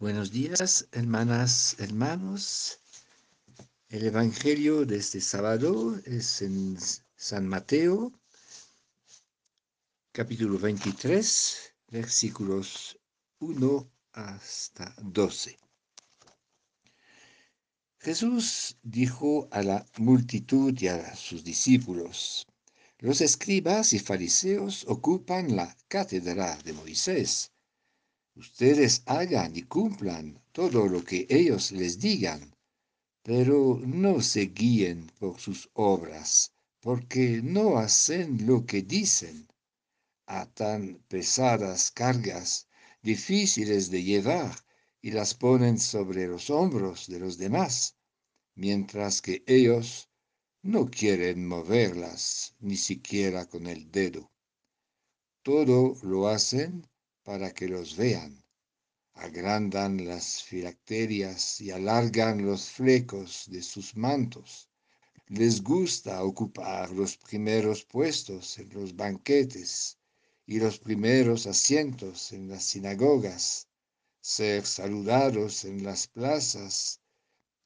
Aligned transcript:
Buenos 0.00 0.32
días, 0.32 0.88
hermanas, 0.90 1.76
hermanos. 1.78 2.80
El 3.88 4.04
Evangelio 4.04 4.84
de 4.84 4.96
este 4.96 5.20
sábado 5.20 5.96
es 6.04 6.42
en 6.42 6.76
San 7.14 7.46
Mateo, 7.46 8.12
capítulo 10.10 10.58
23, 10.58 11.74
versículos 11.92 12.98
1 13.38 13.88
hasta 14.14 14.96
12. 15.00 15.56
Jesús 18.00 18.76
dijo 18.82 19.48
a 19.52 19.62
la 19.62 19.86
multitud 19.98 20.76
y 20.76 20.88
a 20.88 21.14
sus 21.14 21.44
discípulos, 21.44 22.48
los 22.98 23.20
escribas 23.20 23.92
y 23.92 24.00
fariseos 24.00 24.84
ocupan 24.88 25.54
la 25.54 25.76
cátedra 25.86 26.56
de 26.64 26.72
Moisés 26.72 27.53
Ustedes 28.36 29.02
hagan 29.06 29.54
y 29.56 29.62
cumplan 29.62 30.42
todo 30.50 30.88
lo 30.88 31.04
que 31.04 31.26
ellos 31.30 31.70
les 31.70 32.00
digan, 32.00 32.54
pero 33.22 33.80
no 33.84 34.20
se 34.20 34.46
guíen 34.46 35.08
por 35.20 35.38
sus 35.38 35.70
obras, 35.74 36.52
porque 36.80 37.40
no 37.42 37.78
hacen 37.78 38.44
lo 38.44 38.66
que 38.66 38.82
dicen. 38.82 39.46
Atan 40.26 41.02
pesadas 41.06 41.92
cargas 41.92 42.66
difíciles 43.02 43.90
de 43.90 44.02
llevar 44.02 44.52
y 45.00 45.12
las 45.12 45.34
ponen 45.34 45.78
sobre 45.78 46.26
los 46.26 46.50
hombros 46.50 47.06
de 47.06 47.20
los 47.20 47.38
demás, 47.38 47.94
mientras 48.56 49.22
que 49.22 49.44
ellos 49.46 50.08
no 50.62 50.90
quieren 50.90 51.46
moverlas 51.46 52.54
ni 52.58 52.76
siquiera 52.76 53.46
con 53.46 53.66
el 53.66 53.90
dedo. 53.92 54.32
Todo 55.42 55.94
lo 56.02 56.26
hacen 56.26 56.86
para 57.24 57.52
que 57.52 57.66
los 57.68 57.96
vean. 57.96 58.44
Agrandan 59.14 60.06
las 60.06 60.42
filacterias 60.42 61.60
y 61.60 61.70
alargan 61.70 62.44
los 62.44 62.68
flecos 62.70 63.44
de 63.48 63.62
sus 63.62 63.96
mantos. 63.96 64.68
Les 65.28 65.62
gusta 65.62 66.22
ocupar 66.22 66.90
los 66.90 67.16
primeros 67.16 67.84
puestos 67.84 68.58
en 68.58 68.68
los 68.74 68.94
banquetes 68.94 69.98
y 70.46 70.58
los 70.58 70.78
primeros 70.78 71.46
asientos 71.46 72.32
en 72.32 72.48
las 72.48 72.64
sinagogas, 72.64 73.68
ser 74.20 74.66
saludados 74.66 75.64
en 75.64 75.82
las 75.82 76.06
plazas 76.06 77.00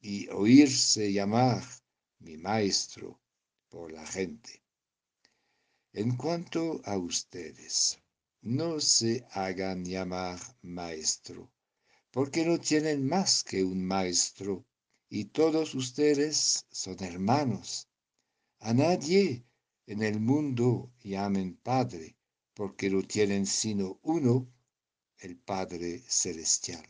y 0.00 0.28
oírse 0.28 1.12
llamar 1.12 1.64
mi 2.20 2.36
maestro 2.36 3.20
por 3.68 3.92
la 3.92 4.06
gente. 4.06 4.62
En 5.92 6.16
cuanto 6.16 6.80
a 6.84 6.96
ustedes, 6.96 7.98
no 8.42 8.78
se 8.80 9.26
hagan 9.32 9.84
llamar 9.84 10.38
maestro, 10.62 11.50
porque 12.10 12.44
no 12.44 12.58
tienen 12.58 13.06
más 13.06 13.42
que 13.42 13.64
un 13.64 13.84
maestro, 13.84 14.64
y 15.08 15.26
todos 15.26 15.74
ustedes 15.74 16.66
son 16.70 17.02
hermanos. 17.02 17.88
A 18.60 18.72
nadie 18.72 19.44
en 19.86 20.02
el 20.02 20.20
mundo 20.20 20.92
llamen 21.00 21.56
Padre, 21.56 22.16
porque 22.54 22.88
no 22.90 23.02
tienen 23.02 23.44
sino 23.44 23.98
uno, 24.02 24.48
el 25.18 25.36
Padre 25.38 26.04
Celestial. 26.06 26.86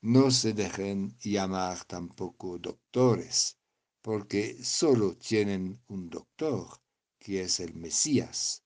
No 0.00 0.30
se 0.30 0.52
dejen 0.54 1.16
llamar 1.20 1.84
tampoco 1.84 2.58
doctores, 2.58 3.58
porque 4.00 4.62
solo 4.64 5.16
tienen 5.16 5.80
un 5.86 6.10
doctor, 6.10 6.82
que 7.18 7.42
es 7.42 7.60
el 7.60 7.74
Mesías 7.74 8.61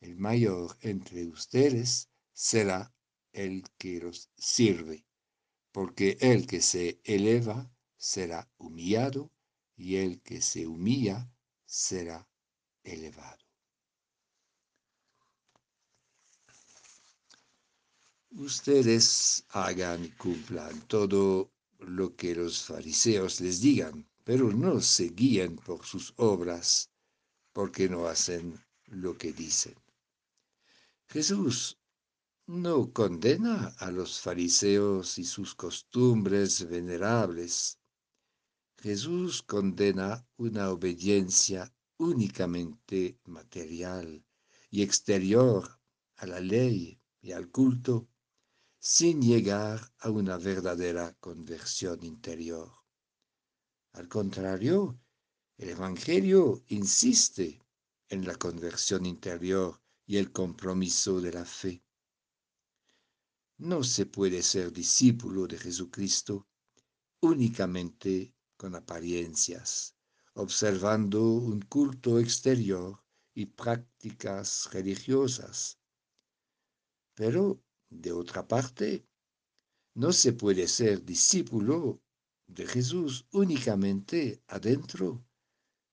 el 0.00 0.16
mayor 0.16 0.76
entre 0.80 1.26
ustedes 1.26 2.08
será 2.32 2.92
el 3.32 3.64
que 3.78 4.00
los 4.00 4.30
sirve, 4.36 5.04
porque 5.72 6.16
el 6.20 6.46
que 6.46 6.60
se 6.62 7.00
eleva 7.04 7.70
será 7.96 8.50
humillado, 8.58 9.30
y 9.76 9.96
el 9.96 10.20
que 10.20 10.42
se 10.42 10.66
humilla 10.66 11.30
será 11.64 12.28
elevado. 12.82 13.44
Ustedes 18.32 19.44
hagan 19.48 20.04
y 20.04 20.10
cumplan 20.10 20.80
todo 20.86 21.50
lo 21.78 22.14
que 22.14 22.34
los 22.34 22.64
fariseos 22.64 23.40
les 23.40 23.60
digan, 23.60 24.08
pero 24.24 24.52
no 24.52 24.80
se 24.80 25.08
guíen 25.08 25.56
por 25.56 25.84
sus 25.84 26.12
obras, 26.16 26.90
porque 27.52 27.88
no 27.88 28.06
hacen 28.06 28.58
lo 28.86 29.16
que 29.16 29.32
dicen. 29.32 29.74
Jesús 31.12 31.76
no 32.46 32.92
condena 32.92 33.74
a 33.78 33.90
los 33.90 34.20
fariseos 34.20 35.18
y 35.18 35.24
sus 35.24 35.56
costumbres 35.56 36.68
venerables. 36.68 37.80
Jesús 38.78 39.42
condena 39.42 40.24
una 40.36 40.70
obediencia 40.70 41.74
únicamente 41.96 43.18
material 43.24 44.24
y 44.70 44.82
exterior 44.82 45.80
a 46.14 46.26
la 46.26 46.38
ley 46.38 47.00
y 47.20 47.32
al 47.32 47.50
culto, 47.50 48.08
sin 48.78 49.20
llegar 49.20 49.92
a 49.98 50.10
una 50.10 50.36
verdadera 50.38 51.12
conversión 51.14 52.04
interior. 52.04 52.70
Al 53.94 54.06
contrario, 54.06 54.96
el 55.58 55.70
Evangelio 55.70 56.62
insiste 56.68 57.60
en 58.08 58.24
la 58.24 58.36
conversión 58.36 59.06
interior 59.06 59.79
y 60.10 60.16
el 60.16 60.32
compromiso 60.32 61.20
de 61.20 61.32
la 61.32 61.44
fe. 61.44 61.84
No 63.58 63.84
se 63.84 64.06
puede 64.06 64.42
ser 64.42 64.72
discípulo 64.72 65.46
de 65.46 65.56
Jesucristo 65.56 66.48
únicamente 67.20 68.34
con 68.56 68.74
apariencias, 68.74 69.94
observando 70.34 71.22
un 71.22 71.60
culto 71.60 72.18
exterior 72.18 73.00
y 73.34 73.46
prácticas 73.46 74.68
religiosas. 74.72 75.78
Pero, 77.14 77.62
de 77.88 78.10
otra 78.10 78.48
parte, 78.48 79.06
no 79.94 80.12
se 80.12 80.32
puede 80.32 80.66
ser 80.66 81.04
discípulo 81.04 82.02
de 82.48 82.66
Jesús 82.66 83.28
únicamente 83.30 84.42
adentro, 84.48 85.24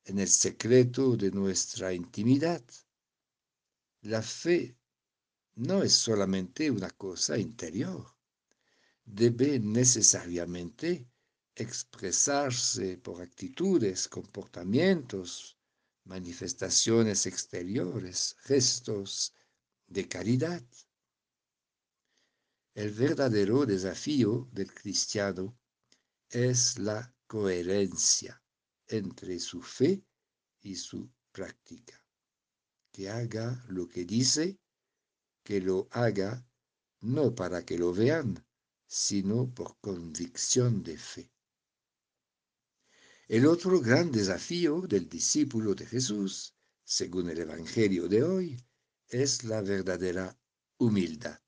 en 0.05 0.17
el 0.17 0.28
secreto 0.28 1.16
de 1.16 1.29
nuestra 1.29 1.94
intimidad. 1.94 2.63
La 4.07 4.22
fe 4.22 4.73
no 5.56 5.84
es 5.84 5.91
solamente 5.91 6.72
una 6.72 6.90
cosa 6.91 7.38
interior, 7.38 8.16
debe 9.03 9.59
necesariamente 9.59 11.09
expresarse 11.53 13.00
por 13.00 13.22
actitudes, 13.22 14.07
comportamientos, 14.07 15.57
manifestaciones 16.06 17.25
exteriores, 17.25 18.38
gestos 18.44 19.34
de 19.88 20.07
caridad. 20.07 20.63
El 22.75 22.91
verdadero 22.91 23.66
desafío 23.66 24.47
del 24.53 24.73
cristiano 24.73 25.59
es 26.29 26.79
la 26.79 27.13
coherencia 27.28 28.41
entre 28.88 29.38
su 29.41 29.62
fe 29.62 30.01
y 30.62 30.78
su 30.78 31.12
práctica 31.34 32.01
que 32.92 33.09
haga 33.09 33.64
lo 33.70 33.88
que 33.88 34.06
dice, 34.06 34.59
que 35.44 35.62
lo 35.62 35.88
haga 35.92 36.46
no 37.02 37.36
para 37.36 37.66
que 37.66 37.78
lo 37.78 37.94
vean, 37.94 38.46
sino 38.88 39.53
por 39.53 39.78
convicción 39.80 40.84
de 40.84 40.97
fe. 40.97 41.31
El 43.28 43.46
otro 43.46 43.81
gran 43.81 44.12
desafío 44.12 44.81
del 44.81 45.09
discípulo 45.09 45.76
de 45.76 45.86
Jesús, 45.86 46.56
según 46.84 47.30
el 47.30 47.40
Evangelio 47.40 48.08
de 48.08 48.24
hoy, 48.24 48.66
es 49.09 49.44
la 49.44 49.62
verdadera 49.62 50.38
humildad. 50.78 51.40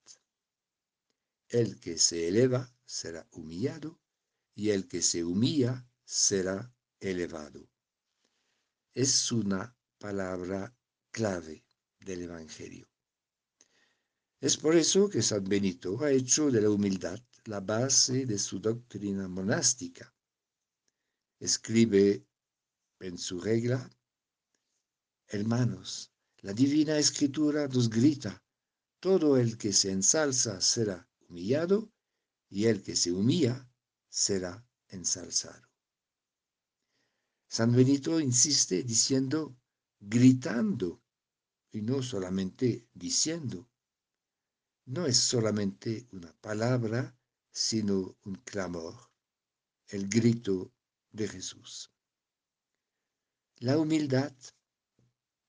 El 1.47 1.79
que 1.79 1.97
se 1.97 2.27
eleva 2.27 2.71
será 2.85 3.27
humillado 3.31 3.99
y 4.53 4.71
el 4.71 4.87
que 4.87 5.01
se 5.01 5.23
humilla 5.23 5.87
será 6.03 6.73
elevado. 6.99 7.69
Es 8.93 9.31
una 9.31 9.75
palabra 9.97 10.75
clave 11.11 11.63
del 11.99 12.23
Evangelio. 12.23 12.87
Es 14.39 14.55
por 14.57 14.75
eso 14.75 15.09
que 15.09 15.21
San 15.21 15.43
Benito 15.43 16.01
ha 16.01 16.11
hecho 16.11 16.49
de 16.49 16.61
la 16.61 16.69
humildad 16.69 17.19
la 17.45 17.59
base 17.59 18.25
de 18.25 18.37
su 18.37 18.59
doctrina 18.59 19.27
monástica. 19.27 20.13
Escribe 21.39 22.25
en 22.99 23.17
su 23.17 23.39
regla, 23.39 23.89
hermanos, 25.27 26.11
la 26.41 26.53
divina 26.53 26.97
escritura 26.97 27.67
nos 27.67 27.89
grita, 27.89 28.41
todo 28.99 29.37
el 29.37 29.57
que 29.57 29.73
se 29.73 29.91
ensalza 29.91 30.61
será 30.61 31.09
humillado 31.27 31.91
y 32.49 32.65
el 32.65 32.81
que 32.81 32.95
se 32.95 33.11
humilla 33.11 33.69
será 34.09 34.65
ensalzado. 34.87 35.67
San 37.47 37.75
Benito 37.75 38.19
insiste 38.19 38.83
diciendo, 38.83 39.57
gritando 39.99 41.01
y 41.71 41.81
no 41.81 42.01
solamente 42.01 42.87
diciendo. 42.93 43.67
no 44.85 45.05
es 45.05 45.17
solamente 45.17 46.07
una 46.13 46.33
palabra, 46.41 47.15
sino 47.51 48.17
un 48.23 48.35
clamor, 48.43 48.95
el 49.89 50.09
grito 50.09 50.73
de 51.11 51.27
Jesús. 51.27 51.91
La 53.57 53.77
humildad 53.77 54.33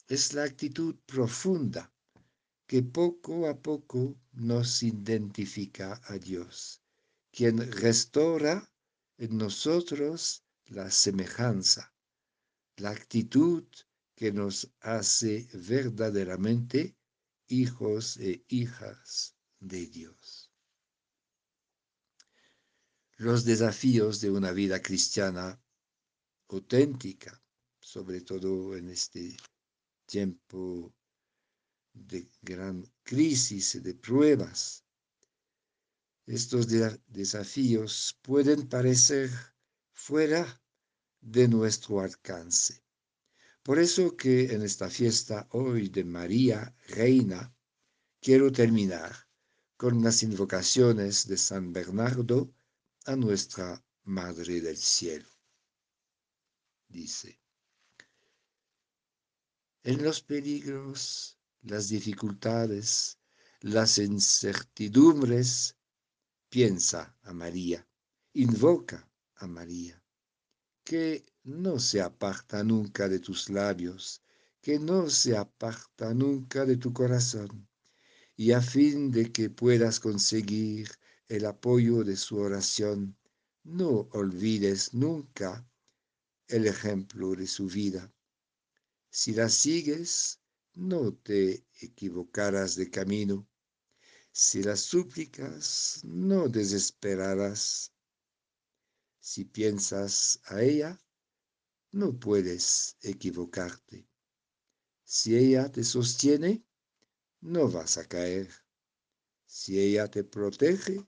es 0.08 0.34
la 0.34 0.44
actitud 0.44 0.94
profunda 1.06 1.90
que 2.66 2.82
poco 2.82 3.48
a 3.48 3.58
poco 3.58 4.16
nos 4.32 4.82
identifica 4.82 6.00
a 6.04 6.18
Dios, 6.18 6.82
quien 7.30 7.58
restaura 7.72 8.70
en 9.16 9.38
nosotros 9.38 10.44
la 10.66 10.90
semejanza, 10.90 11.94
la 12.76 12.90
actitud 12.90 13.64
que 14.20 14.32
nos 14.32 14.70
hace 14.80 15.48
verdaderamente 15.54 16.94
hijos 17.48 18.18
e 18.18 18.44
hijas 18.48 19.34
de 19.58 19.86
Dios. 19.86 20.52
Los 23.16 23.46
desafíos 23.46 24.20
de 24.20 24.30
una 24.30 24.52
vida 24.52 24.82
cristiana 24.82 25.58
auténtica, 26.48 27.42
sobre 27.80 28.20
todo 28.20 28.76
en 28.76 28.90
este 28.90 29.38
tiempo 30.04 30.92
de 31.94 32.30
gran 32.42 32.84
crisis 33.02 33.76
y 33.76 33.80
de 33.80 33.94
pruebas. 33.94 34.84
Estos 36.26 36.66
desafíos 37.06 38.18
pueden 38.20 38.68
parecer 38.68 39.30
fuera 39.94 40.62
de 41.22 41.48
nuestro 41.48 42.00
alcance. 42.00 42.84
Por 43.62 43.78
eso 43.78 44.16
que 44.16 44.52
en 44.54 44.62
esta 44.62 44.88
fiesta 44.88 45.46
hoy 45.50 45.88
de 45.88 46.04
María 46.04 46.74
Reina, 46.88 47.54
quiero 48.20 48.50
terminar 48.50 49.28
con 49.76 50.02
las 50.02 50.22
invocaciones 50.22 51.26
de 51.28 51.36
San 51.36 51.72
Bernardo 51.72 52.52
a 53.04 53.16
nuestra 53.16 53.84
Madre 54.04 54.62
del 54.62 54.78
Cielo. 54.78 55.28
Dice, 56.88 57.38
en 59.82 60.02
los 60.02 60.22
peligros, 60.22 61.38
las 61.62 61.88
dificultades, 61.88 63.18
las 63.60 63.98
incertidumbres, 63.98 65.76
piensa 66.48 67.16
a 67.22 67.32
María, 67.32 67.86
invoca 68.32 69.10
a 69.36 69.46
María, 69.46 69.99
que 70.84 71.24
no 71.44 71.78
se 71.78 72.00
aparta 72.00 72.62
nunca 72.64 73.08
de 73.08 73.18
tus 73.18 73.50
labios, 73.50 74.22
que 74.60 74.78
no 74.78 75.08
se 75.08 75.36
aparta 75.36 76.12
nunca 76.14 76.64
de 76.64 76.76
tu 76.76 76.92
corazón, 76.92 77.68
y 78.36 78.52
a 78.52 78.60
fin 78.60 79.10
de 79.10 79.32
que 79.32 79.50
puedas 79.50 80.00
conseguir 80.00 80.88
el 81.28 81.46
apoyo 81.46 82.04
de 82.04 82.16
su 82.16 82.38
oración, 82.38 83.16
no 83.64 84.08
olvides 84.12 84.94
nunca 84.94 85.66
el 86.48 86.66
ejemplo 86.66 87.34
de 87.34 87.46
su 87.46 87.66
vida. 87.66 88.12
Si 89.10 89.32
la 89.32 89.48
sigues, 89.48 90.40
no 90.74 91.12
te 91.14 91.66
equivocarás 91.80 92.76
de 92.76 92.90
camino. 92.90 93.46
Si 94.32 94.62
la 94.62 94.76
súplicas, 94.76 96.00
no 96.04 96.48
desesperarás. 96.48 97.92
Si 99.20 99.44
piensas 99.44 100.40
a 100.46 100.62
ella, 100.62 100.98
no 101.92 102.18
puedes 102.18 102.96
equivocarte. 103.02 104.08
Si 105.04 105.36
ella 105.36 105.70
te 105.70 105.84
sostiene, 105.84 106.64
no 107.40 107.68
vas 107.68 107.98
a 107.98 108.06
caer. 108.06 108.50
Si 109.46 109.78
ella 109.78 110.08
te 110.08 110.24
protege, 110.24 111.06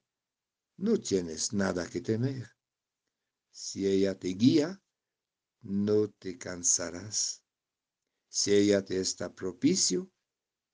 no 0.77 0.99
tienes 0.99 1.53
nada 1.53 1.89
que 1.89 2.01
temer. 2.01 2.51
Si 3.51 3.87
ella 3.87 4.19
te 4.19 4.29
guía, 4.29 4.83
no 5.63 6.09
te 6.11 6.37
cansarás. 6.37 7.43
Si 8.29 8.53
ella 8.53 8.85
te 8.85 9.01
está 9.01 9.35
propicio, 9.35 10.11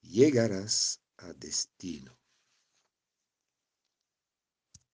llegarás 0.01 1.03
a 1.19 1.33
destino. 1.35 2.19